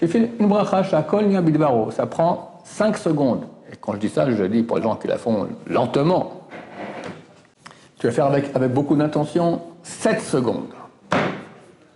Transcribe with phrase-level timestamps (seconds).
[0.00, 1.90] J'ai fait une bracha shakol bidbaro.
[1.90, 3.44] Ça prend 5 secondes.
[3.72, 6.42] Et quand je dis ça, je le dis pour les gens qui la font lentement.
[7.98, 10.68] Tu vas faire avec, beaucoup d'intention 7 secondes.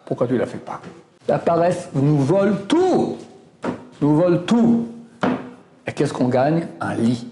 [0.06, 0.80] Pourquoi tu ne la fais pas?
[1.28, 3.16] La paresse nous vole tout.
[4.00, 4.88] Nous vole tout.
[5.86, 6.66] Et qu'est-ce qu'on gagne?
[6.80, 7.28] Un lit.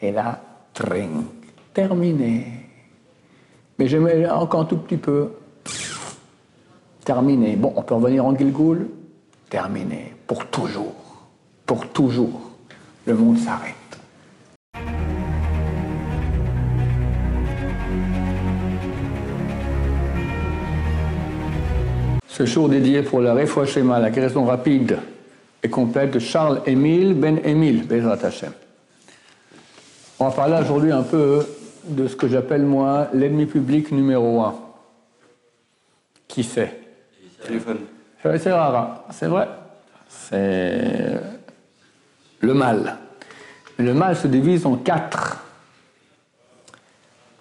[0.00, 0.40] Et là,
[0.74, 1.24] tring.
[1.72, 2.46] Terminé.
[3.78, 5.30] Mais j'aimais encore un tout petit peu.
[7.04, 7.56] Terminé.
[7.56, 8.88] Bon, on peut revenir en Gilgoul
[9.52, 10.14] Terminé.
[10.26, 10.94] Pour toujours.
[11.66, 12.40] Pour toujours.
[13.04, 13.74] Le monde s'arrête.
[22.26, 24.96] Ce jour dédié pour la Refouachema, la guérison rapide
[25.62, 28.52] et complète de Charles-Émile Ben-Émile, Bezrat Hashem.
[30.18, 31.46] On va parler aujourd'hui un peu
[31.88, 34.54] de ce que j'appelle moi l'ennemi public numéro un.
[36.26, 36.80] Qui c'est?
[37.44, 37.80] Téléphone.
[38.22, 39.48] C'est rare, c'est vrai.
[40.08, 41.20] C'est
[42.38, 42.96] le mal.
[43.78, 45.42] Le mal se divise en quatre.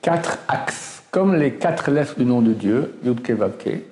[0.02, 1.04] Quatre axes.
[1.12, 3.84] Comme les quatre lettres du nom de Dieu, Yudke Vavke.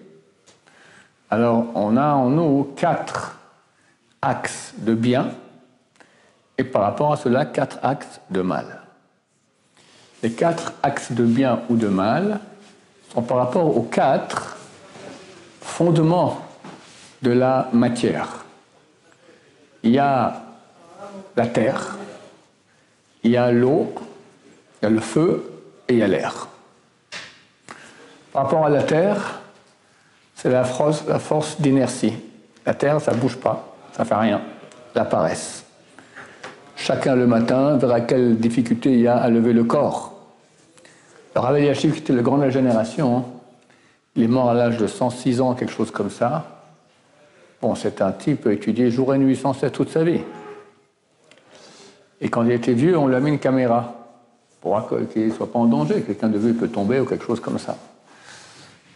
[1.30, 3.38] Alors, on a en nous quatre
[4.22, 5.28] axes de bien
[6.58, 8.81] et par rapport à cela, quatre axes de mal.
[10.24, 12.40] Les quatre axes de bien ou de mal
[13.14, 14.58] sont par rapport aux quatre
[15.62, 16.48] fondements
[17.22, 18.45] de la matière.
[19.84, 20.42] Il y a
[21.36, 21.98] la terre,
[23.23, 23.94] il y a l'eau,
[24.81, 25.52] il y a le feu
[25.88, 26.47] et il y a l'air.
[28.31, 29.40] Par rapport à la terre,
[30.36, 32.14] c'est la force, d'inertie.
[32.66, 34.42] La terre, ça ne bouge pas, ça ne fait rien,
[34.95, 35.66] la paresse.
[36.75, 40.14] Chacun le matin verra quelle difficulté il y a à lever le corps.
[41.36, 43.25] Le Rav qui était le grand de la génération, hein,
[44.16, 46.59] il est mort à l'âge de 106 ans, quelque chose comme ça.
[47.62, 50.22] Bon, c'est un type étudié jour et nuit sans cesse toute sa vie.
[52.22, 53.96] Et quand il était vieux, on lui a mis une caméra
[54.62, 56.02] pour qu'il ne soit pas en danger.
[56.02, 57.78] Quelqu'un de vieux peut tomber ou quelque chose comme ça.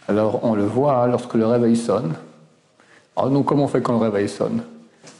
[0.08, 2.14] Alors on le voit lorsque le réveil sonne.
[3.16, 4.62] Alors nous, comment on fait quand le réveil sonne?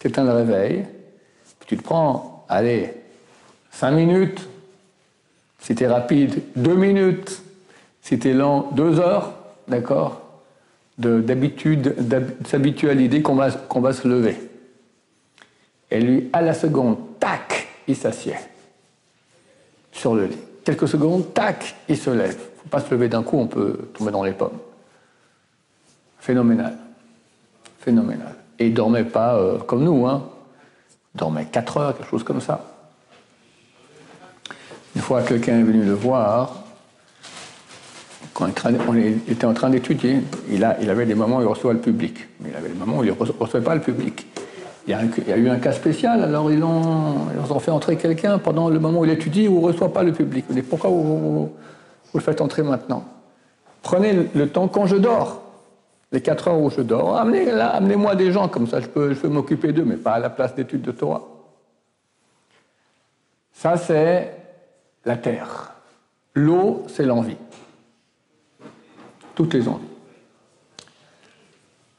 [0.01, 0.85] Tu éteins le réveil,
[1.61, 2.95] puis tu te prends, allez,
[3.71, 4.49] 5 minutes.
[5.59, 7.43] Si tu es rapide, 2 minutes.
[8.03, 9.33] Si tu es lent, 2 heures,
[9.67, 10.21] d'accord?
[10.97, 11.97] D'habitude,
[12.47, 14.37] s'habituer à l'idée qu'on va, va se lever.
[15.91, 18.37] Et lui, à la seconde, tac, il s'assied
[19.91, 20.39] sur le lit.
[20.65, 22.37] Quelques secondes, tac, il se lève.
[22.39, 24.59] Il ne faut pas se lever d'un coup, on peut tomber dans les pommes.
[26.19, 26.77] Phénoménal.
[27.81, 28.35] Phénoménal.
[28.59, 30.29] Et il ne dormait pas euh, comme nous, hein.
[31.15, 32.65] Il dormait 4 heures, quelque chose comme ça.
[34.97, 36.64] Une fois, quelqu'un est venu le voir,
[38.35, 38.49] quand
[38.89, 40.19] on était en train d'étudier,
[40.51, 43.05] il, avait des moments où il reçoit le public, mais il avait des moments où
[43.05, 44.27] il ne recevait pas le public.
[44.87, 48.79] Il y, a, eu un cas spécial, alors ils ont, fait entrer quelqu'un pendant le
[48.79, 50.45] moment où il étudie où il ne reçoit pas le public.
[50.51, 51.53] Mais pourquoi vous,
[52.13, 53.05] le faites entrer maintenant?
[53.83, 55.41] Prenez le temps quand je dors,
[56.13, 57.17] les 4 heures où je dors.
[57.17, 60.19] Amenez-moi amenez des gens, comme ça je peux, je peux m'occuper d'eux, mais pas à
[60.19, 61.23] la place d'études de Torah.
[63.53, 64.37] Ça, c'est
[65.05, 65.73] la terre.
[66.35, 67.37] L'eau, c'est l'envie
[69.35, 69.85] toutes les envies.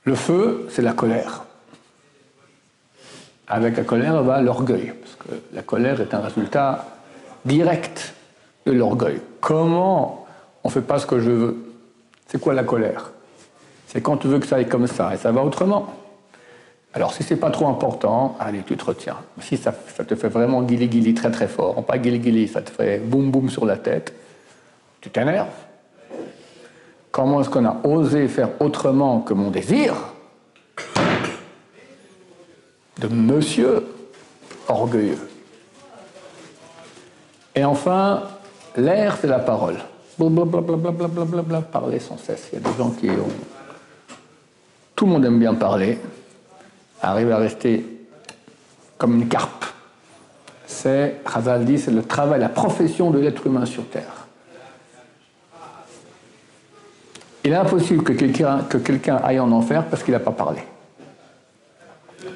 [0.03, 1.43] Le feu, c'est la colère.
[3.47, 6.85] Avec la colère va l'orgueil, parce que la colère est un résultat
[7.43, 8.13] direct
[8.65, 9.19] de l'orgueil.
[9.41, 10.25] Comment
[10.63, 11.73] on ne fait pas ce que je veux?
[12.27, 13.11] C'est quoi la colère?
[13.87, 15.93] C'est quand tu veux que ça aille comme ça, et ça va autrement.
[16.93, 19.17] Alors si c'est pas trop important, allez, tu te retiens.
[19.41, 23.31] Si ça, te fait vraiment guili-guili très très fort, pas guili-guili, ça te fait boum
[23.31, 24.13] boum sur la tête,
[25.01, 25.49] tu t'énerves.
[27.15, 29.95] Comment est-ce qu'on a osé faire autrement que mon désir
[32.99, 33.87] de monsieur
[34.67, 35.29] orgueilleux?
[37.55, 38.23] Et enfin,
[38.75, 39.77] l'air, c'est la parole.
[40.19, 42.49] Blablabla, parler sans cesse.
[42.51, 43.31] Il y a des gens qui ont.
[44.93, 45.97] Tout le monde aime bien parler,
[47.01, 47.85] arrive à rester
[48.97, 49.63] comme une carpe.
[50.67, 54.24] C'est, Hazal dit, c'est le travail, la profession de l'être humain sur Terre.
[57.45, 60.61] Il est impossible que quelqu'un que quelqu'un aille en enfer parce qu'il n'a pas parlé.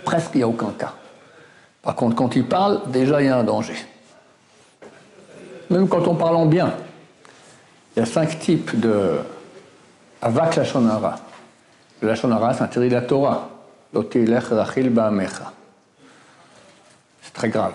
[0.06, 0.94] Presque il n'y a aucun cas.
[1.82, 3.74] Par contre, quand il parle, déjà il y a un danger.
[5.72, 6.76] Même quand on parle en bien,
[7.96, 9.18] il y a cinq types de
[10.22, 11.18] avak lachonara.
[12.02, 13.50] Le lachonara, c'est interdit de la Torah.
[17.24, 17.74] C'est très grave.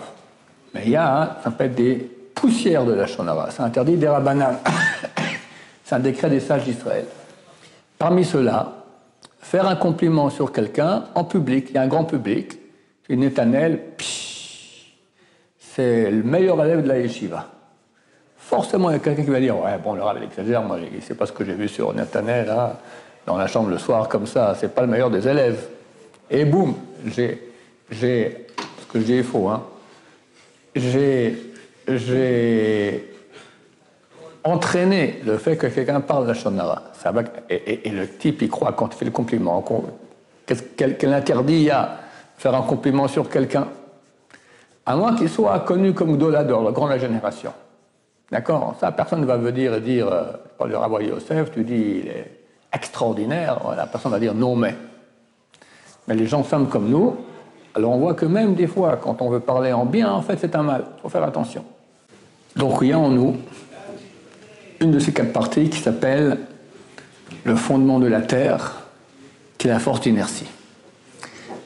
[0.73, 1.95] Mais il y a, ça peut être des
[2.33, 3.49] poussières de la shonara.
[3.51, 4.55] C'est interdit des rabanan.
[5.83, 7.05] c'est un décret des sages d'Israël.
[7.97, 8.85] Parmi ceux-là,
[9.39, 12.59] faire un compliment sur quelqu'un en public, il y a un grand public,
[13.09, 13.79] dis Netanel,
[15.59, 17.47] c'est le meilleur élève de la yeshiva.
[18.37, 20.77] Forcément, il y a quelqu'un qui va dire Ouais, bon, le rave, il exagère, moi,
[21.01, 22.73] c'est pas ce que j'ai vu sur Netanel, hein,
[23.25, 25.67] dans la chambre le soir, comme ça, c'est pas le meilleur des élèves.
[26.29, 26.75] Et boum,
[27.05, 27.51] j'ai.
[27.89, 28.47] j'ai
[28.81, 29.63] ce que je dis est faux, hein.
[30.75, 31.37] J'ai.
[31.87, 33.14] J'ai
[34.45, 36.83] entraîné le fait que quelqu'un parle la shonara.
[37.49, 39.63] Et, et, le type, il croit quand il fait le compliment.
[40.45, 41.97] Quel, quel interdit il y a
[42.37, 43.67] faire un compliment sur quelqu'un?
[44.85, 47.51] À moins qu'il soit connu comme Dolador, le grand de la génération.
[48.31, 48.75] D'accord?
[48.79, 52.07] Ça, personne ne va venir dire, euh, je parle du Rabbi Yosef, tu dis, il
[52.07, 52.31] est
[52.71, 53.59] extraordinaire.
[53.75, 54.75] La personne va dire non, mais.
[56.07, 57.15] Mais les gens simples comme nous,
[57.73, 60.37] alors on voit que même des fois, quand on veut parler en bien, en fait,
[60.39, 60.85] c'est un mal.
[60.97, 61.65] Il faut faire attention.
[62.55, 63.37] Donc il y a en nous
[64.79, 66.39] une de ces quatre parties qui s'appelle
[67.43, 68.85] le fondement de la Terre,
[69.57, 70.47] qui est la force d'inertie.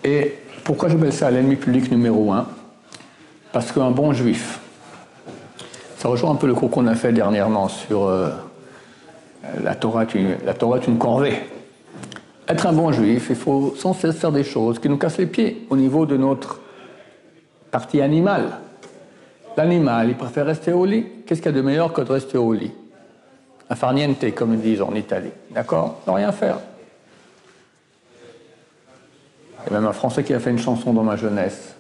[0.03, 2.47] Et pourquoi j'appelle ça l'ennemi public numéro un?
[3.51, 4.59] Parce qu'un bon juif,
[5.97, 8.29] ça rejoint un peu le cours qu'on a fait dernièrement sur euh,
[9.63, 11.39] la, Torah, Torah est une corvée.
[12.47, 15.25] Être un bon juif, il faut sans cesse faire des choses qui nous cassent les
[15.25, 16.61] pieds au niveau de notre
[17.71, 18.59] partie animale.
[19.57, 21.05] L'animal, il préfère rester au lit.
[21.25, 22.71] Qu'est-ce qu'il y a de meilleur que de rester au lit?
[23.69, 25.31] Un farniente, comme ils disent en Italie.
[25.51, 26.57] D'accord Ne rien faire.
[29.65, 31.75] Il y a même un Français qui a fait une chanson dans ma jeunesse.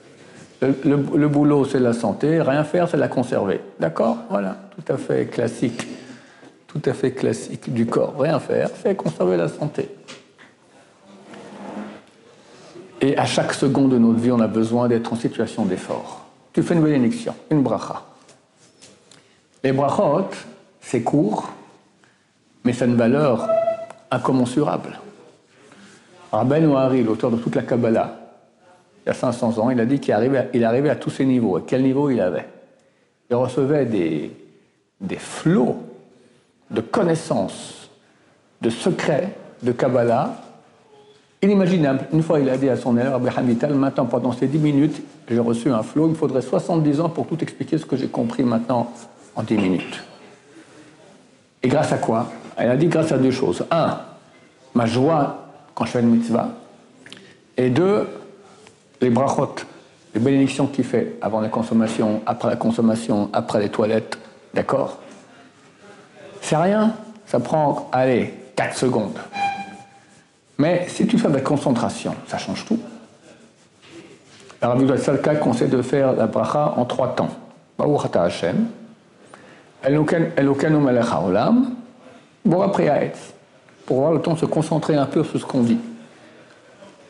[0.61, 3.61] Le, boulot, c'est la santé, rien faire, c'est la conserver.
[3.79, 5.87] D'accord Voilà, tout à fait classique.
[6.67, 8.13] Tout à fait classique du corps.
[8.19, 9.89] Rien faire, c'est conserver la santé.
[13.01, 16.25] Et à chaque seconde de notre vie, on a besoin d'être en situation d'effort.
[16.51, 18.03] Tu fais une bénédiction, une bracha.
[19.63, 20.27] Les brachot,
[20.81, 21.49] c'est court,
[22.63, 23.47] mais c'est une valeur
[24.11, 24.99] incommensurable.
[26.31, 28.19] Rabben Ouari, l'auteur de toute la Kabbalah,
[29.05, 31.57] il y a 500 ans, il a dit qu'il arrivait, à tous ces niveaux.
[31.57, 32.47] À quel niveau il avait?
[33.29, 34.31] Il recevait des,
[35.01, 35.77] des flots
[36.69, 37.89] de connaissances,
[38.61, 40.35] de secrets, de Kabbalah,
[41.41, 42.07] inimaginable.
[42.13, 45.01] Une fois, il a dit à son élève, Abraham Vital, maintenant, pendant ces 10 minutes,
[45.27, 48.07] j'ai reçu un flot, il me faudrait 70 ans pour tout expliquer ce que j'ai
[48.07, 48.91] compris maintenant
[49.35, 50.03] en 10 minutes.
[51.63, 52.29] Et grâce à quoi?
[52.59, 53.65] Elle a dit grâce à deux choses.
[53.71, 53.97] Un,
[54.73, 56.49] ma joie quand je fais une mitzvah.
[57.55, 58.07] Et deux,
[59.01, 59.55] les brachot,
[60.13, 64.17] les bénédictions qu'il fait avant la consommation, après la consommation, après les toilettes,
[64.53, 64.99] d'accord?
[66.41, 66.93] C'est rien,
[67.25, 69.17] ça prend, allez, 4 secondes.
[70.57, 72.79] Mais si tu fais de la concentration, ça change tout.
[74.61, 77.29] Alors, Rabbi Salka conseille de faire la bracha en trois temps.
[77.77, 78.67] Baruch Hashem,
[79.85, 81.75] Elokeinu melech haolam,
[82.49, 83.35] Bora Priyaetz,
[83.85, 85.77] pour avoir le temps de se concentrer un peu sur ce qu'on dit.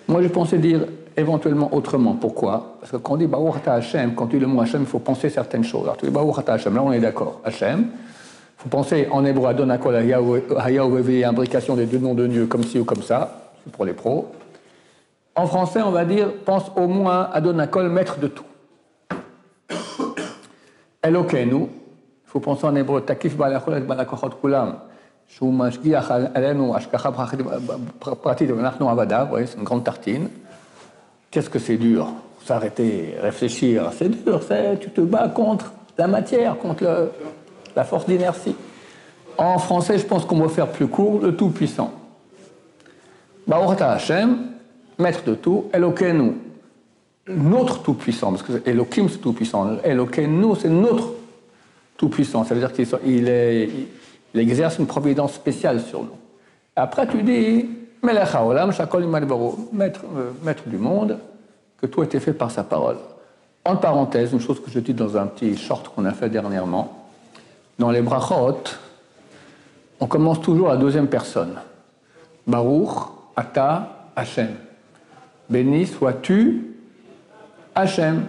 [0.06, 0.82] Moi, j'ai pensé dire
[1.16, 2.14] éventuellement autrement.
[2.14, 2.76] Pourquoi?
[2.82, 5.00] Parce que quand on dit Baruch Hashem, quand tu dis le mot Hashem, il faut
[5.00, 5.84] penser certaines choses.
[5.84, 7.40] Alors tu dis Baruch Hashem, là on est d'accord.
[7.46, 12.64] Hashem, il faut penser en hébreu Adonakol Hayahu imbrication des deux noms de Dieu comme
[12.64, 14.28] ci ou comme ça, c'est pour les pros.
[15.36, 18.46] En français, on va dire pense au moins Adonakol, maître de tout.
[21.02, 21.68] Elokenu, il
[22.26, 23.38] faut penser en hébreu Takif
[25.29, 27.11] שהוא משגיח עלינו השגחה
[27.99, 30.29] פרטית ואנחנו עבדיו, c'est une grande tartine.
[31.31, 32.13] Qu'est-ce que c'est dur
[32.45, 34.41] S'arrêter, réfléchir, c'est dur,
[34.81, 37.11] tu te bats contre la matière, contre le,
[37.75, 38.55] la force d'inertie.
[39.37, 41.91] En français, je pense qu'on va faire plus court, le Tout-Puissant.
[43.47, 44.39] Baruch Hashem,
[44.99, 46.33] maître de tout, Elokeinu,
[47.29, 51.09] notre Tout-Puissant, parce que Elokim c'est Tout-Puissant, Elokeinu c'est notre
[51.97, 53.29] Tout-Puissant, ça veut dire qu'il il
[54.34, 56.18] il exerce une providence spéciale sur nous.
[56.76, 57.68] Après, tu dis,
[58.04, 58.38] maître,
[60.16, 61.18] euh, maître du monde,
[61.82, 62.98] que tout a été fait par sa parole.
[63.66, 67.08] En parenthèse, une chose que je dis dans un petit short qu'on a fait dernièrement,
[67.78, 68.64] dans les brachot,
[70.00, 71.56] on commence toujours à la deuxième personne.
[72.48, 72.90] Baruch,
[73.36, 74.50] Ata, Hashem.
[75.50, 76.76] Béni sois-tu,
[77.76, 78.26] Hashem,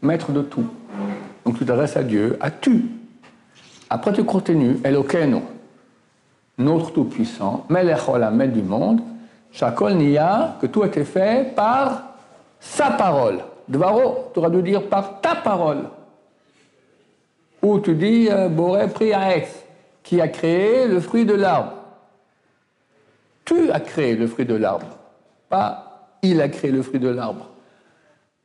[0.00, 0.66] maître de tout.
[1.44, 2.84] Donc tu t'adresses à Dieu, à tu.
[3.94, 5.42] Après tu continues, Elokeinu,
[6.56, 9.02] notre Tout-Puissant, Melech Olam, du monde,
[9.52, 12.14] Shakol Niya, que tout a été fait par
[12.58, 13.40] sa parole.
[13.68, 15.90] Dvaro, tu auras dû dire par ta parole.
[17.60, 19.62] Ou tu dis euh, Boré Priaex,
[20.02, 21.74] qui a créé le fruit de l'arbre.
[23.44, 24.86] Tu as créé le fruit de l'arbre,
[25.50, 27.50] pas il a créé le fruit de l'arbre.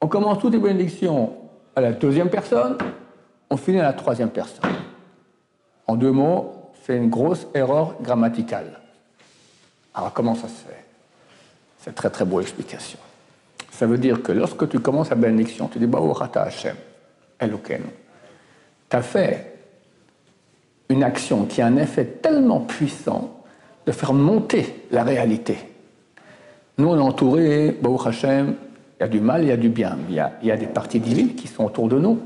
[0.02, 1.36] On commence toutes les bénédictions
[1.74, 2.78] à la deuxième personne,
[3.50, 4.70] on finit à la troisième personne.
[5.88, 8.80] En deux mots, c'est une grosse erreur grammaticale.
[9.94, 10.86] Alors comment ça se fait?
[11.80, 13.00] C'est très très beau explication.
[13.72, 16.76] Ça veut dire que lorsque tu commences la bénédiction, tu dis Baruch Hashem,
[17.40, 17.82] Eloken.
[18.90, 19.54] Tu as fait
[20.90, 23.44] une action qui a un effet tellement puissant
[23.86, 25.58] de faire monter la réalité.
[26.78, 28.56] Nous, on est entouré, Baruch Hashem,
[29.00, 29.98] il y a du mal, il y a du bien.
[30.10, 32.20] Il y a des parties divines qui sont autour de nous.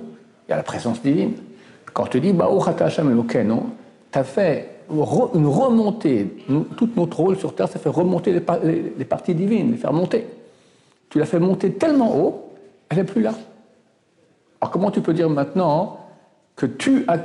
[0.48, 1.34] Il y a la présence divine.
[1.93, 2.33] Quand tu dis
[2.79, 3.62] Hashem Eloken,
[4.12, 6.45] tu as fait une remontée.
[6.77, 10.27] Tout notre rôle sur Terre, ça fait remonter les, parties divines, les faire monter.
[11.10, 12.53] Tu l'as fait monter tellement haut,
[12.89, 13.33] elle n'est plus là.
[14.60, 15.98] Alors comment tu peux dire maintenant
[16.55, 17.17] que, tout, a,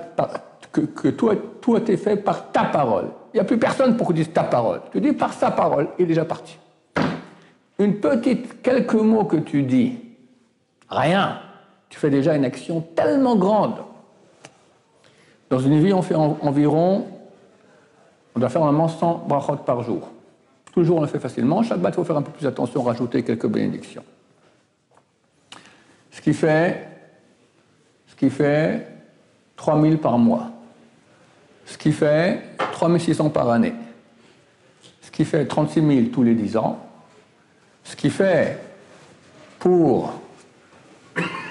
[1.78, 3.06] été fait par ta parole?
[3.32, 4.80] Il n'y a plus personne pour que tu dises ta parole.
[4.92, 6.58] Tu dis par sa parole, il est déjà parti.
[7.78, 9.98] Une petite, quelques mots que tu dis,
[10.88, 11.40] rien,
[11.90, 13.74] tu fais déjà une action tellement grande.
[15.50, 17.06] Dans une vie, on fait environ,
[18.34, 20.10] on doit faire normalement 100 brachot par jour.
[20.72, 21.62] Toujours on le fait facilement.
[21.62, 24.04] Shabbat, il faut faire un peu plus attention, rajouter quelques bénédictions.
[26.10, 26.88] Ce qui fait,
[28.08, 28.86] ce qui fait
[29.56, 30.50] 3000 par mois.
[31.64, 33.74] Ce qui fait 3600 par année.
[35.02, 36.78] Ce qui fait 36 000 tous les 10 ans.
[37.84, 38.58] Ce qui fait
[39.58, 40.12] pour,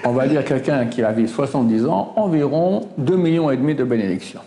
[0.06, 3.84] on va dire, quelqu'un qui a vécu 70 ans, environ 2 millions et demi de
[3.84, 4.40] bénédictions.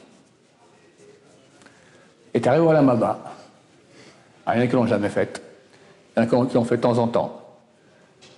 [2.33, 3.19] Et tu arrives à la Maba
[4.45, 5.43] ah, il y en a jamais fait.
[6.17, 7.39] Il qui l'ont fait de temps en temps.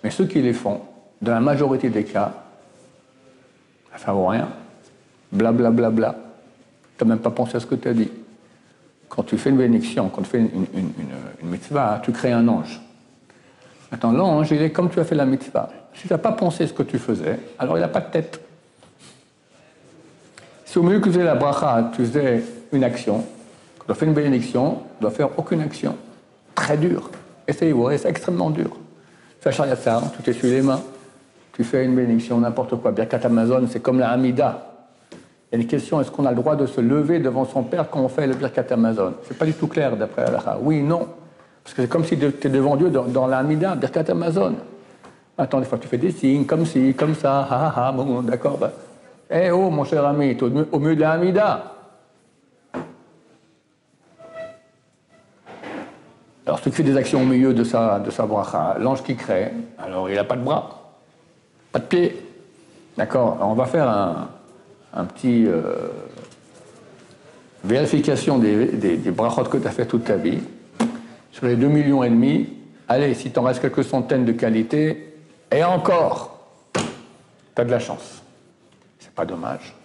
[0.03, 0.81] Mais ceux qui les font,
[1.21, 2.33] dans la majorité des cas,
[3.95, 4.49] ça ne vaut rien.
[5.31, 6.15] Bla bla bla bla.
[6.97, 8.11] Tu n'as même pas pensé à ce que tu as dit.
[9.07, 12.81] Quand tu fais une bénédiction, quand tu fais une, une, mitzvah, tu crées un ange.
[13.89, 15.69] Maintenant, l'ange, il est comme tu as fait la mitzvah.
[15.93, 18.39] Si tu n'as pas pensé ce que tu faisais, alors il n'a pas de tête.
[20.65, 23.23] Si au milieu que tu faisais la bracha, tu faisais une action,
[23.87, 25.97] doit faire une bénédiction, ne doit faire aucune action.
[26.55, 27.09] Très dur.
[27.47, 28.69] Essayez-vous, c'est extrêmement dur.
[29.41, 30.81] Tu fais ça, tu t'essuies les mains,
[31.53, 32.91] tu fais une bénédiction, n'importe quoi.
[32.91, 34.67] Birkat Amazon, c'est comme la Hamida.
[35.51, 37.63] Il y a une question, est-ce qu'on a le droit de se lever devant son
[37.63, 39.15] père quand on fait le Birkat Amazon?
[39.27, 40.57] C'est pas du tout clair d'après Allah.
[40.61, 41.07] Oui, non.
[41.63, 44.55] Parce que c'est comme si tu étais devant Dieu dans, dans la Hamida, Birkat Amazon.
[45.41, 48.21] Attends, des fois tu fais des signes, comme ci, comme ça, ha ha ha, bon,
[48.21, 48.59] d'accord.
[48.59, 48.71] Bah.
[49.31, 51.73] Eh oh, mon cher ami, tu es au milieu de la Hamida.
[56.45, 59.15] Alors, celui qui fait des actions au milieu de sa, de sa bracha, l'ange qui
[59.15, 60.93] crée, alors il n'a pas de bras,
[61.71, 62.21] pas de pied.
[62.95, 65.87] D'accord On va faire un, petit euh,
[67.63, 70.37] vérification des, des, brachot que tu as fait toute ta vie.
[71.31, 72.47] Sur les 2 millions et demi,
[72.87, 75.07] allez, si t'en restes quelques centaines de qualités,
[75.51, 76.39] et encore,
[76.73, 78.21] tu as de la chance.
[78.99, 79.75] C'est pas dommage.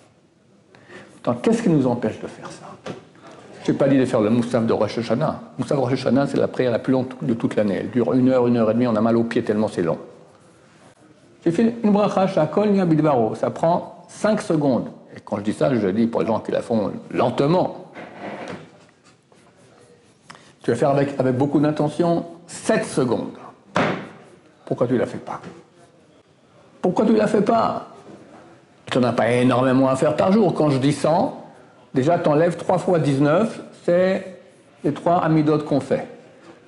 [1.43, 2.67] Qu'est-ce qui nous empêche de faire ça?
[3.65, 5.41] Je n'ai pas dit de faire le Moussaf de Rosh Hashanah.
[5.59, 7.79] Moussaf de Rosh Hashanah, c'est la prière la plus longue de toute l'année.
[7.81, 9.83] Elle dure une heure, une heure et demie, on a mal aux pieds tellement c'est
[9.83, 9.99] long.
[11.45, 13.35] J'ai fait une bracha shakol bidbaro.
[13.35, 14.89] Ça prend 5 secondes.
[15.17, 17.87] Et quand je dis ça, je dis pour les gens qui la font lentement.
[20.63, 23.33] Tu vas faire avec, avec beaucoup d'intention 7 secondes.
[24.67, 25.41] Pourquoi tu ne la fais pas?
[26.83, 27.87] Pourquoi tu ne la fais pas?
[28.91, 30.53] Tu n'en as pas énormément à faire par jour.
[30.55, 31.47] Quand je dis 100,
[31.97, 34.39] Déjà, tu enlèves 3 fois 19, c'est
[34.85, 36.07] les trois amidot qu'on fait.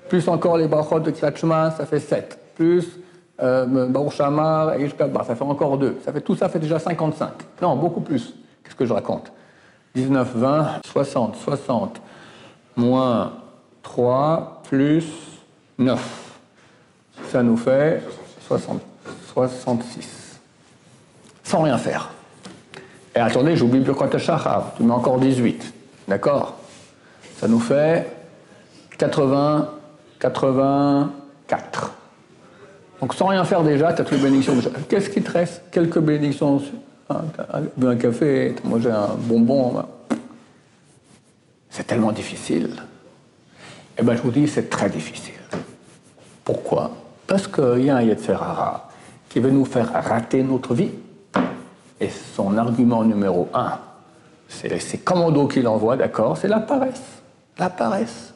[0.09, 2.38] Plus encore les brachot de Kratchma, ça fait 7.
[2.55, 2.99] Plus
[3.43, 4.88] euh, Baruch et
[5.26, 5.99] ça fait encore 2.
[6.02, 7.28] Ça fait, tout ça fait déjà 55.
[7.61, 8.35] Non, beaucoup plus.
[8.64, 9.31] Qu'est-ce que je raconte?
[9.95, 12.00] 19, 20, 60, 60,
[12.75, 13.33] moins
[13.83, 15.12] 3, plus
[15.76, 16.27] 9.
[17.30, 18.02] Ça nous fait
[18.46, 18.80] 60,
[19.34, 20.40] 66.
[21.44, 22.10] Sans rien faire.
[23.14, 24.72] Et attendez, j'oublie Birkat Shachar.
[24.76, 25.72] Tu mets encore 18.
[26.06, 26.56] D'accord?
[27.38, 28.06] Ça nous fait
[28.98, 29.70] 80,
[30.18, 31.92] 84.
[33.00, 34.54] Donc sans rien faire déjà, tu as toutes les bénédictions.
[34.88, 35.62] Qu'est-ce qui te reste?
[35.70, 36.62] Quelques bénédictions.
[37.10, 37.22] Un,
[37.54, 39.84] un, un café, manger un bonbon.
[41.70, 42.70] C'est tellement difficile.
[43.96, 45.34] Eh bien, je vous dis, c'est très difficile.
[46.44, 46.90] Pourquoi?
[47.28, 48.88] Parce qu'il y a un Yetzerara
[49.28, 50.90] qui veut nous faire rater notre vie.
[52.00, 53.78] Et son argument numéro un,
[54.49, 57.02] c'est commandos qu'il envoie, d'accord, c'est la paresse.
[57.58, 58.32] La paresse.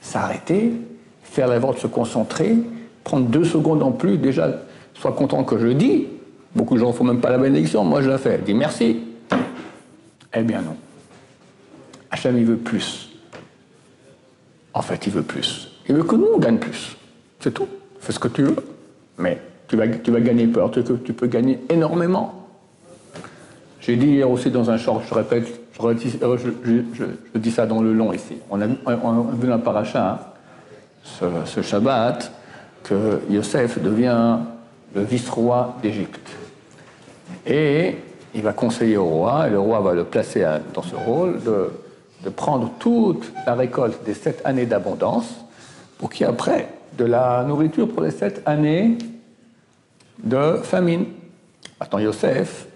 [0.00, 0.74] S'arrêter,
[1.22, 2.56] faire l'effort de se concentrer,
[3.02, 4.48] prendre deux secondes en plus, déjà,
[4.94, 6.08] sois content que je le dis.
[6.54, 8.38] Beaucoup de gens ne font même pas la bénédiction, moi je la fais.
[8.38, 9.00] Dis merci.
[10.34, 10.76] Eh bien non.
[12.10, 13.10] Hachem, il veut plus.
[14.74, 15.70] En fait, il veut plus.
[15.88, 16.96] Il veut que nous, on gagne plus.
[17.40, 17.68] C'est tout.
[18.04, 18.56] Fais ce que tu veux.
[19.16, 19.86] Mais tu vas,
[20.20, 22.46] gagner peur, tu, tu peux gagner énormément.
[23.80, 25.46] J'ai dit hier aussi dans un short, je répète,
[25.80, 28.36] je, dis ça dans le long ici.
[28.50, 30.20] On a, vu un paracha,
[31.22, 31.28] hein.
[31.46, 32.30] ce, Shabbat
[32.82, 34.36] que Yosef devient
[34.94, 36.28] le vice-roi d'Égypte.
[37.46, 37.96] Et
[38.34, 41.70] il va conseiller au roi, et le roi va le placer dans ce rôle de,
[42.36, 45.26] prendre toute la récolte des sept années d'abondance
[45.98, 48.98] pour qu'il y ait après de la nourriture pour les sept années
[50.22, 51.06] de famine.
[51.80, 52.66] Attends, Yosef,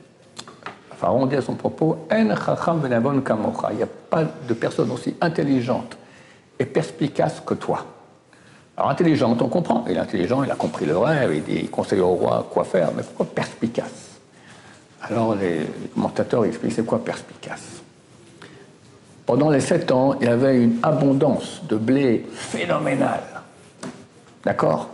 [0.97, 5.97] Pharaon dit à son propos Il n'y a pas de personne aussi intelligente
[6.59, 7.85] et perspicace que toi.
[8.77, 9.85] Alors, intelligente, on comprend.
[9.89, 12.91] Il est intelligent, il a compris le rêve, il, il conseille au roi quoi faire,
[12.97, 14.19] mais pourquoi perspicace?
[15.03, 15.61] Alors, les
[15.95, 17.83] commentateurs expliquent c'est quoi perspicace?
[19.25, 23.38] Pendant les sept ans, il y avait une abondance de blé phénoménale.
[24.49, 24.89] D'accord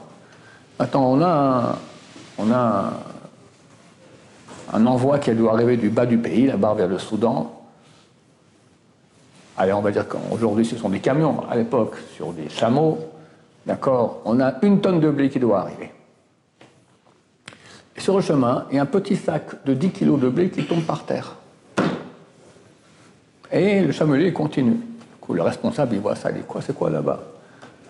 [0.81, 2.93] Maintenant, on a,
[4.73, 7.63] un envoi qui doit arriver du bas du pays, là-bas vers le Soudan.
[9.57, 12.99] Allez, on va dire qu'aujourd'hui ce sont des camions, à l'époque sur des chameaux,
[13.65, 15.93] d'accord, on a une tonne de blé qui doit arriver.
[17.97, 20.67] Sur le chemin, il y a un petit sac de 10 kilos de blé qui
[20.67, 21.37] tombe par terre.
[23.53, 24.73] Et le chamelier continue.
[24.73, 27.21] Du coup, le responsable, il voit ça, il dit quoi, c'est quoi là-bas?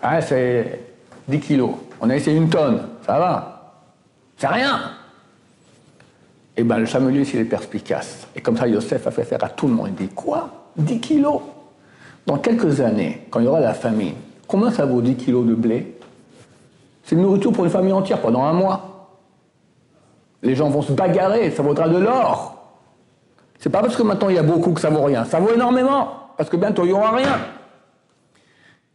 [0.03, 0.94] Ah, c'est
[1.27, 1.71] 10 kilos.
[2.01, 3.73] On a essayé une tonne, ça va.
[4.37, 4.79] C'est rien.
[6.57, 8.27] Eh bien, le chamelier, s'il est perspicace.
[8.35, 9.89] Et comme ça, Yosef a fait faire à tout le monde.
[9.89, 10.49] Il dit Quoi?
[10.77, 11.41] 10 kilos?
[12.25, 14.15] Dans quelques années, quand il y aura la famine,
[14.47, 15.97] combien ça vaut 10 kilos de blé?
[17.03, 19.09] C'est une nourriture pour une famille entière pendant un mois.
[20.41, 22.55] Les gens vont se bagarrer, ça vaudra de l'or.
[23.59, 25.23] C'est pas parce que maintenant il y a beaucoup que ça vaut rien.
[25.25, 27.37] Ça vaut énormément, parce que bientôt il n'y aura rien.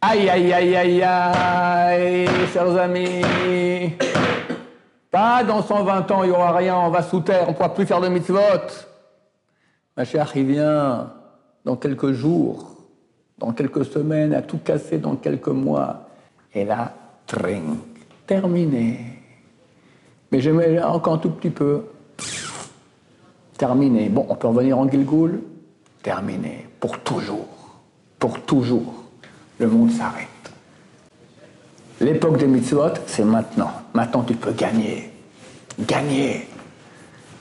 [0.03, 3.93] Aïe, aïe, aïe, aïe, aïe, chers amis.
[5.11, 7.71] Pas dans 120 ans, il n'y aura rien, on va sous terre, on ne pourra
[7.71, 8.39] plus faire de mitzvot.
[9.95, 11.11] Ma chère, il vient
[11.63, 12.77] dans quelques jours,
[13.37, 16.07] dans quelques semaines, à tout casser dans quelques mois.
[16.55, 16.93] Et là,
[17.27, 17.77] tring,
[18.25, 18.99] terminé.
[20.31, 21.83] Mais j'aimerais encore un tout petit peu.
[23.55, 24.09] Terminé.
[24.09, 25.43] Bon, on peut revenir en Gilgoul
[26.01, 26.67] Terminé.
[26.79, 27.45] Pour toujours.
[28.17, 29.00] Pour toujours.
[29.61, 30.27] Le monde s'arrête.
[31.99, 33.69] L'époque des mitzvot, c'est maintenant.
[33.93, 35.13] Maintenant, tu peux gagner.
[35.79, 36.47] Gagner.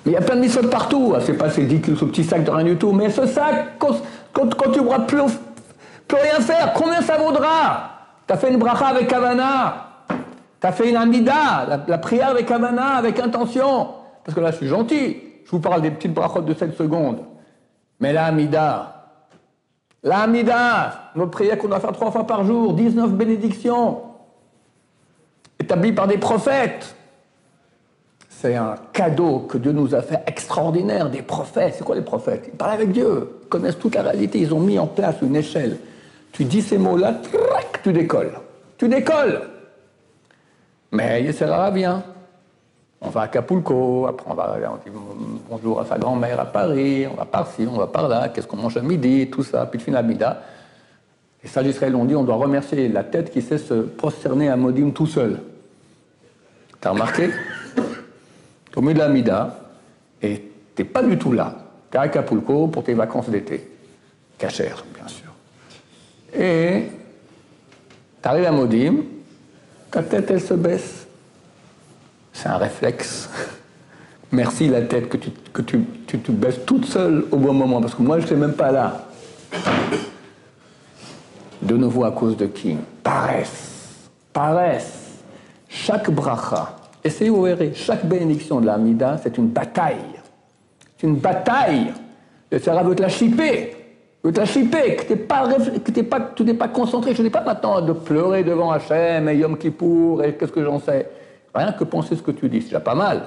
[0.05, 1.15] Mais il y a plein de mitzvot partout.
[1.17, 2.93] Ah, c'est pas ces 10 kilos, ce petit sac de rien du tout.
[2.93, 3.95] Mais ce sac, quand,
[4.35, 5.23] tu ne pourras plus,
[6.11, 7.91] rien faire, combien ça vaudra?
[8.27, 9.87] Tu as fait une bracha avec Kavana.
[10.61, 13.89] Tu as fait une amida, la, prière avec Kavana, avec intention.
[14.23, 15.17] Parce que là, je suis gentil.
[15.47, 17.21] Je vous parle des petites brachot de 7 secondes.
[17.99, 19.00] Mais la amida,
[20.03, 24.03] la amida, notre prière qu'on doit faire trois fois par jour, 19 bénédictions
[25.61, 26.97] établi par des prophètes.
[28.29, 31.75] C'est un cadeau que Dieu nous a fait extraordinaire, des prophètes.
[31.77, 32.45] C'est quoi les prophètes?
[32.49, 35.37] Ils parlent avec Dieu, ils connaissent toute la réalité, ils ont mis en place une
[35.37, 35.77] échelle.
[36.33, 37.21] Tu dis ces mots-là,
[37.83, 38.33] tu décolles.
[38.79, 39.43] Tu décolles.
[40.93, 42.03] Mais Yessera vient.
[43.03, 44.95] On va à Capulco, après on va on dit
[45.49, 48.77] bonjour à sa grand-mère à Paris, on va par-ci, on va par-là, qu'est-ce qu'on mange
[48.77, 50.43] à midi, tout ça, puis tu fais la mida.
[51.43, 54.57] Et ça, Israël ont dit on doit remercier la tête qui sait se prosterner à
[54.57, 55.41] Modim tout seul.
[56.79, 57.31] T'as remarqué?
[58.77, 59.61] Au milieu de la Mida,
[60.23, 61.55] et t'es pas du tout là.
[61.91, 63.69] T'es à Acapulco pour tes vacances d'été.
[64.39, 65.33] Cachère, bien sûr.
[66.39, 66.85] Et
[68.23, 68.97] t'arrives à Modim,
[69.91, 71.07] ta tête, elle se baisse.
[72.33, 73.29] C'est un réflexe.
[74.33, 77.81] Merci la tête que tu, que tu, tu, tu baisses toute seule au bon moment,
[77.81, 79.07] parce que moi, je ne suis même pas là.
[81.61, 82.77] De nouveau à cause de qui?
[83.03, 84.09] Paresse.
[84.33, 85.19] Paresse.
[85.69, 90.21] Chaque bracha, essayez vous verrez, chaque bénédiction de la Mida, c'est une bataille.
[90.97, 91.93] C'est une bataille.
[92.51, 93.77] Le Sarah veut te la chipper.
[94.23, 97.15] Veut te la chipper, que, pas, que pas, tu n'es pas concentré.
[97.15, 100.79] Je dis pas maintenant de pleurer devant Hachem et Yom Kippour et qu'est-ce que j'en
[100.79, 101.09] sais.
[101.55, 103.23] Rien que penser ce que tu dis, c'est déjà pas mal.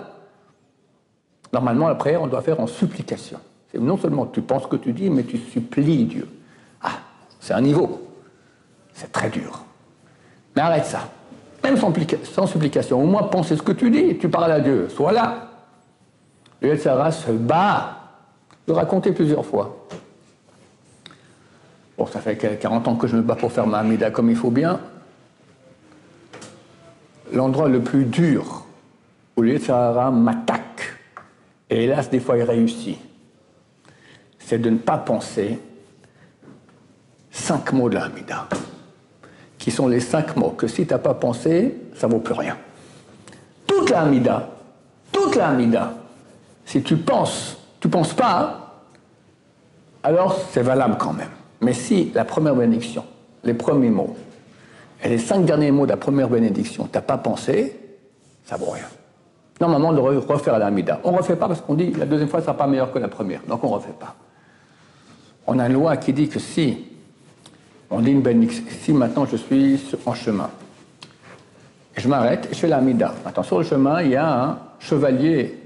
[1.52, 3.40] Normalement, la prière, on doit faire en supplication.
[3.80, 6.28] Non seulement tu penses ce que tu dis, mais tu supplies Dieu.
[6.82, 7.00] Ah,
[7.40, 8.08] c'est un niveau.
[8.94, 9.64] C'est très dur.
[10.56, 11.10] Mais arrête ça.
[11.64, 13.02] Même sans, supplication.
[13.02, 14.18] Au moins, pensez ce que tu dis.
[14.18, 14.90] Tu parles à Dieu.
[14.90, 15.50] Sois là.
[16.62, 17.98] Le Yetzara se bat.
[18.68, 19.88] Je l'ai raconté plusieurs fois.
[21.98, 24.36] Bon, ça fait 40 ans que je me bats pour faire ma Amida comme il
[24.36, 24.80] faut bien.
[27.34, 28.64] L'endroit le plus dur
[29.36, 30.98] où le Yetzara m'attaque,
[31.70, 32.98] et hélas, des fois il réussit,
[34.38, 35.60] c'est de ne pas penser
[37.32, 38.10] cinq mots de la
[39.58, 42.58] qui sont les cinq mots que si tu n'as pas pensé, ça vaut plus rien.
[43.66, 44.50] Toute la Hamida,
[45.12, 45.94] toute la Hamida,
[46.66, 48.84] si tu penses, tu penses pas,
[50.04, 51.30] alors c'est valable quand même.
[51.62, 53.06] Mais si la première bénédiction,
[53.46, 54.18] les premiers mots,
[55.04, 57.78] et les cinq derniers mots de la première bénédiction, tu n'as pas pensé,
[58.46, 58.86] ça vaut rien.
[59.60, 61.00] Normalement, on devrait refaire la Mida.
[61.04, 63.00] On ne refait pas parce qu'on dit la deuxième fois ne sera pas meilleure que
[63.00, 64.16] la première, donc on ne refait pas.
[65.46, 66.86] On a une loi qui dit que si
[67.90, 70.50] on dit une bénédiction, si maintenant je suis en chemin,
[71.96, 73.14] je m'arrête et je fais la Mida.
[73.24, 75.60] Maintenant, sur le chemin, il y a un chevalier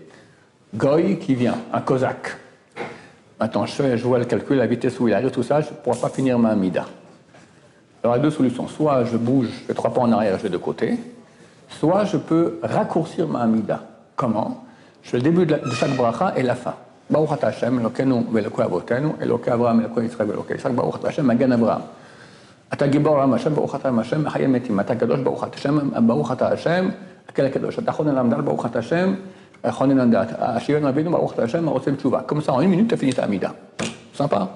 [0.75, 2.37] goy qui vient, un cosaque.
[3.39, 5.75] Maintenant, je, je vois le calcul, la vitesse où il arrive, tout ça, je ne
[5.75, 6.85] pourrai pas finir ma Mida.
[8.06, 8.66] Alors, il y a deux solutions.
[8.68, 10.98] Soit je bouge, je fais trois pas en arrière, je vais de côté.
[11.68, 13.80] Soit je peux raccourcir ma Amida.
[14.16, 14.64] Comment
[15.02, 16.74] Je fais le début de, chaque bracha et la fin.
[17.10, 21.82] Baruch Hashem, Elokeinu ve'Elokei avotenu, Elokei Avraham, Elokei Yitzchak ve'Elokei Yitzchak, Baruch Hashem, Magan Avraham.
[22.72, 26.06] אתה גיבור עם השם, ברוך אתה עם השם, מחיי מתים, אתה קדוש, ברוך אתה השם,
[26.06, 26.88] ברוך אתה השם,
[27.28, 29.14] הקל הקדוש, אתה חונן למדל, ברוך אתה השם,
[29.70, 32.20] חונן למדל, השוויון רבינו, ברוך אתה השם, הרוצה בתשובה.
[32.26, 33.52] Comme ça, en une minute, tu as fini ta Amida.
[34.14, 34.48] Sympa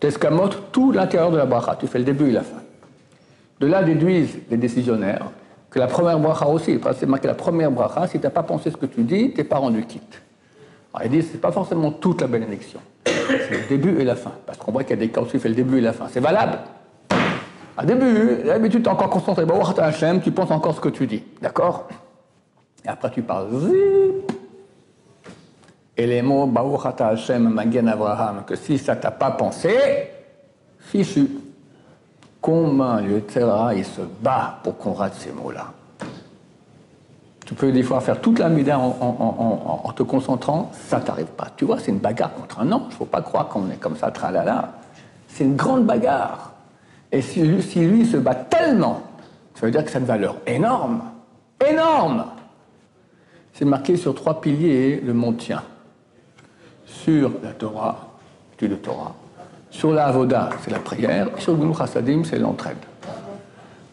[0.00, 2.62] Tu escamotes tout l'intérieur de la bracha, tu fais le début et la fin.
[3.60, 5.30] De là déduisent les décisionnaires
[5.70, 8.70] que la première bracha aussi, c'est marqué la première bracha, si tu n'as pas pensé
[8.70, 10.22] ce que tu dis, tu n'es pas rendu quitte.
[10.94, 14.16] Alors ils disent, ce n'est pas forcément toute la bénédiction, c'est le début et la
[14.16, 15.82] fin, parce qu'on voit qu'il y a des cas où tu fais le début et
[15.82, 16.58] la fin, c'est valable.
[17.80, 19.44] Au début, d'habitude, tu es encore concentré,
[19.78, 21.88] Hashem, tu penses encore ce que tu dis, d'accord?
[22.84, 23.48] Et après tu parles,
[25.98, 29.76] et les mots Baruch Hashem Magen Abraham, que si ça t'a pas pensé,
[30.78, 31.28] fichu.
[32.40, 33.20] Comment le
[33.76, 35.72] il se bat pour qu'on rate ces mots-là?
[37.44, 41.48] Tu peux des fois faire toute la mida en, te concentrant, ça t'arrive pas.
[41.56, 42.92] Tu vois, c'est une bagarre contre un ange.
[42.92, 44.74] Faut pas croire qu'on est comme ça, tralala.
[45.26, 46.52] C'est une grande bagarre.
[47.10, 49.02] Et si lui, si lui se bat tellement,
[49.54, 51.02] ça veut dire que a une valeur énorme.
[51.66, 52.26] Énorme
[53.52, 55.62] C'est marqué sur trois piliers le tient.
[56.88, 58.08] Sur la Torah,
[58.50, 59.14] l'étude de Torah,
[59.70, 61.28] sur la Avoda, c'est la prière.
[61.36, 62.78] Et sur le Chassadim, c'est l'entraide.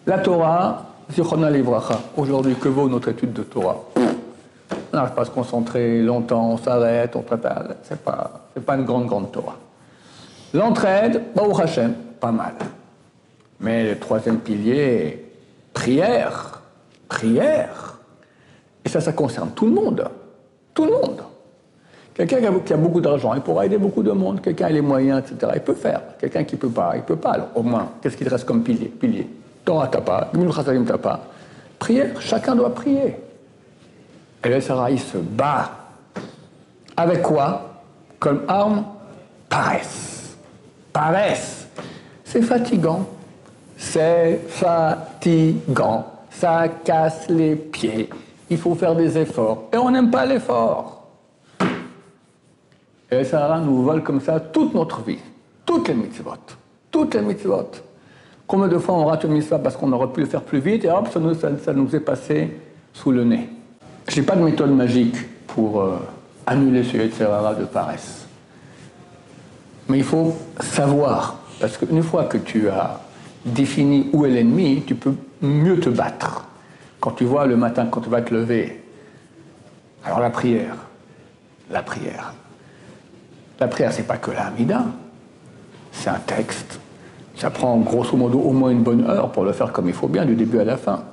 [0.05, 0.85] La Torah.
[2.17, 3.77] Aujourd'hui, que vaut notre étude de Torah?
[3.91, 7.63] On n'arrive pas à se concentrer longtemps, on s'arrête, on prépare.
[7.83, 9.57] C'est pas, pas une grande, grande Torah.
[10.53, 12.55] L'entraide, Baruch Hashem, pas mal.
[13.59, 15.31] Mais le troisième pilier,
[15.73, 16.61] prière.
[17.07, 17.99] Prière.
[18.83, 20.09] Et ça, ça concerne tout le monde.
[20.73, 21.21] Tout le monde.
[22.15, 24.39] Quelqu'un qui a beaucoup d'argent, il pourra aider beaucoup de monde.
[24.41, 25.51] Quelqu'un a les moyens, etc.
[25.55, 26.01] Il peut faire.
[26.17, 27.31] Quelqu'un qui ne peut pas, il ne peut pas.
[27.31, 29.29] Alors, au moins, qu'est-ce qu'il reste comme pilier Pilier?
[29.65, 30.31] Torah, t'as pas.
[30.87, 31.19] T'as pas.
[31.77, 33.17] Prière, chacun doit prier.
[34.43, 35.71] Et le Sarai se bat.
[36.95, 37.81] Avec quoi?
[38.17, 38.85] Comme arme
[39.49, 40.37] Paresse.
[40.93, 41.67] Paresse.
[42.23, 43.05] C'est fatigant.
[43.75, 46.05] C'est fatigant.
[46.29, 48.09] Ça casse les pieds.
[48.49, 49.63] Il faut faire des efforts.
[49.73, 51.04] Et on n'aime pas l'effort.
[53.11, 55.19] Et Sahara nous vole comme ça toute notre vie,
[55.65, 56.31] toutes les mitzvot,
[56.91, 57.71] toutes les mitzvot.
[58.47, 60.85] Combien de fois on rate une mitzvah parce qu'on aurait pu le faire plus vite
[60.85, 61.19] et hop, ça
[61.73, 62.57] nous, est passé
[62.93, 63.49] sous le nez.
[64.07, 65.97] Je n'ai pas de méthode magique pour euh,
[66.45, 68.27] annuler ce Yetzirara de paresse.
[69.89, 72.99] Mais il faut savoir, parce qu'une fois que tu as
[73.45, 76.45] défini où est l'ennemi, tu peux mieux te battre.
[76.99, 78.83] Quand tu vois le matin, quand tu vas te lever,
[80.03, 80.75] alors la prière,
[81.69, 82.33] la prière.
[83.59, 84.85] La prière, c'est pas que la Hamida.
[85.91, 86.79] C'est un texte.
[87.35, 90.07] Ça prend grosso modo au moins une bonne heure pour le faire comme il faut
[90.07, 91.03] bien, du début à la fin.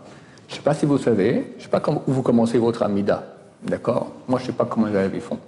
[0.48, 2.82] Je ne sais pas si vous savez, je ne sais pas où vous commencez votre
[2.82, 3.24] Amida.
[3.62, 4.08] D'accord?
[4.28, 5.38] Moi, je ne sais pas comment les font.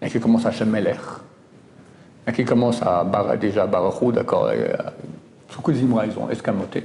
[0.00, 0.92] Il y en a qui commencent à Shemeler.
[0.92, 4.50] Il y en a qui commencent à bar, déjà Barachou, d'accord?
[5.54, 6.28] Beaucoup d'Imra, ils ont?
[6.28, 6.84] Escamoté.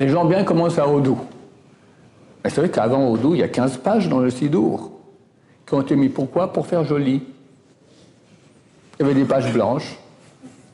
[0.00, 1.18] Les gens bien commencent à Odou.
[2.42, 4.92] Mais c'est vrai qu'avant Odou, il y a 15 pages dans le Sidour
[5.66, 6.52] qui ont été mis pourquoi?
[6.52, 7.22] Pour faire joli.
[8.98, 9.96] Il y avait des pages blanches.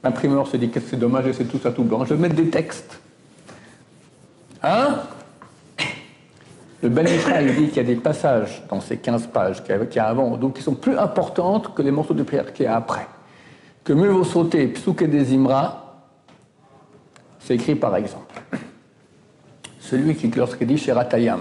[0.02, 2.04] L'imprimeur se dit que c'est dommage et c'est tout ça tout blanc.
[2.04, 3.00] Je vais mettre des textes.
[4.62, 5.00] Hein?
[6.82, 10.36] Le Ben il dit qu'il y a des passages dans ces 15 pages qu'il avant,
[10.36, 13.06] donc qui sont plus importantes que les morceaux de prière qu'il y a après.
[13.82, 16.04] Que mieux vaut sauter Psouk des Imra,
[17.40, 18.40] c'est écrit par exemple.
[19.80, 21.40] Celui qui, lorsqu'il dit Sheratayam,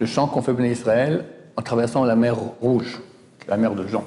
[0.00, 3.00] le chant qu'on fait bénir Israël en traversant la mer Rouge,
[3.46, 4.04] la mer de Jean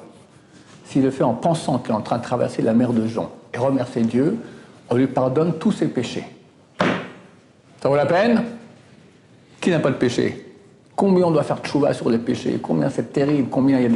[0.89, 3.30] s'il le fait en pensant qu'il est en train de traverser la mer de Jean
[3.54, 4.38] et remercier Dieu,
[4.89, 6.26] on lui pardonne tous ses péchés.
[7.82, 8.43] Ça vaut la peine?
[9.60, 10.45] Qui n'a pas de péché?
[10.95, 12.60] Combien on doit faire tchouva sur les péchés?
[12.62, 13.50] Combien c'est terrible?
[13.50, 13.89] Combien il y a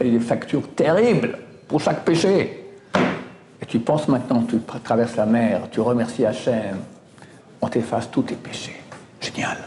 [0.00, 2.64] des, des factures terribles pour chaque péché?
[3.60, 6.78] Et tu penses maintenant, tu traverses la mer, tu remercies Hachem,
[7.60, 8.80] on t'efface tous tes péchés.
[9.20, 9.58] Génial.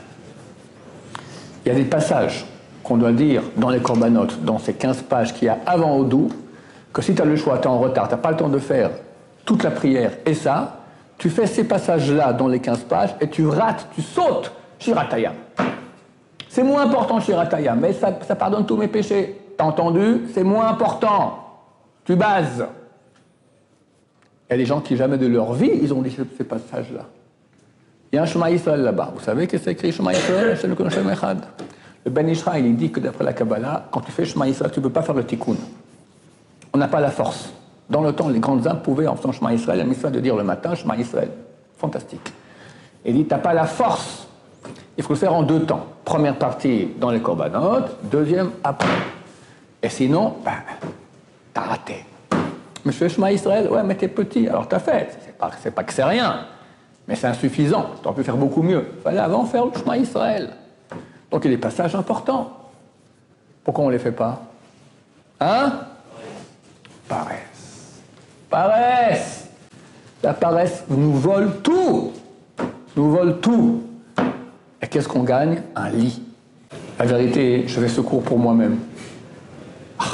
[1.66, 2.46] Il y a des passages
[2.84, 6.30] qu'on doit dire dans les corbanotes, dans ces 15 pages qu'il y a avant Odou,
[6.94, 8.50] que si tu as le choix, tu es en retard, tu n'as pas le temps
[8.50, 8.92] de faire
[9.46, 10.78] toute la prière et ça,
[11.18, 15.34] tu fais ces passages-là dans les 15 pages et tu rates, tu sautes Shiratayam.
[16.50, 19.40] C'est moins important Shiratayam, mais ça, pardonne tous mes péchés.
[19.58, 20.24] T'as entendu?
[20.34, 21.38] C'est moins important.
[22.04, 22.66] Tu bases.
[24.50, 27.06] Il y a des gens qui jamais de leur vie, ils ont dit ces passages-là.
[28.12, 29.14] Il y a un Shema là-bas.
[29.16, 30.12] Vous savez que c'est écrit Shema.
[32.04, 34.80] Le Ben Israël, il dit que d'après la Kabbalah, quand tu fais Shema Israël, tu
[34.80, 35.56] ne peux pas faire le tikkun.
[36.74, 37.50] On n'a pas la force.
[37.90, 40.36] Dans le temps, les grandes âmes pouvaient, en faisant Shema Israël, la mission de dire
[40.36, 41.30] le matin Shema Israël.
[41.78, 42.32] Fantastique.
[43.04, 44.28] Il dit, tu n'as pas la force.
[44.98, 45.86] Il faut le faire en deux temps.
[46.06, 48.88] Première partie dans les korbanot, deuxième après.
[49.82, 50.54] Et sinon, ben,
[51.54, 52.06] t'as raté.
[52.86, 55.18] Mais je fais Shema Israël, ouais, mais t'es petit, alors t'as fait.
[55.26, 56.46] C'est pas, pas que c'est rien,
[57.08, 57.88] mais c'est insuffisant.
[58.02, 58.86] Tu aurais pu faire beaucoup mieux.
[58.98, 60.52] Il fallait avant faire le Shema Israël.
[61.30, 62.52] Donc il y a des passages importants.
[63.64, 64.42] Pourquoi on ne les fait pas?
[65.40, 65.72] Hein?
[67.12, 68.02] Paresse.
[68.50, 69.48] Paresse.
[70.24, 72.14] La paresse nous vole tout.
[72.96, 73.84] Nous vole tout.
[74.82, 75.62] Et qu'est-ce qu'on gagne?
[75.76, 76.22] Un lit.
[76.98, 78.78] La vérité, je fais secours pour moi-même.
[80.00, 80.06] Ah.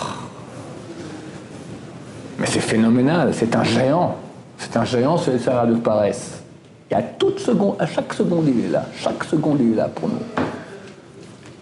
[2.40, 4.16] Mais c'est phénoménal, c'est un géant.
[4.58, 6.42] C'est un géant, c'est ça de paresse.
[6.90, 8.86] Et à toute seconde, à chaque seconde, il est là.
[8.96, 10.20] Chaque seconde, il est là pour nous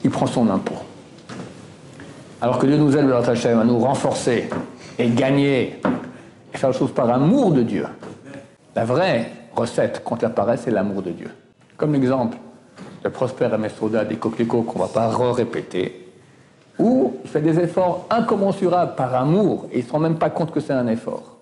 [0.05, 0.77] il prend son impôt.
[2.39, 4.47] Alors que Dieu nous aide, à nous renforcer
[4.97, 5.79] et gagner
[6.53, 7.85] et faire les choses par amour de Dieu.
[8.75, 11.29] La vraie recette contre la paresse, c'est l'amour de Dieu.
[11.77, 12.37] Comme l'exemple
[13.03, 16.09] de Prosper et Messoda des coquelicots qu'on ne va pas re-répéter,
[16.79, 20.29] où il fait des efforts incommensurables par amour et il ne se rend même pas
[20.29, 21.37] compte que c'est un effort.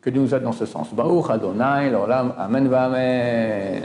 [0.00, 0.92] Que Dieu nous aide dans ce sens.
[0.92, 3.82] Baruch Adonai, l'Olam, Amen, Amen.